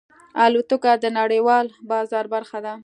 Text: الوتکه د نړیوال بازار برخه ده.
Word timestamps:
الوتکه 0.43 0.91
د 1.03 1.05
نړیوال 1.19 1.65
بازار 1.91 2.25
برخه 2.33 2.57
ده. 2.65 2.73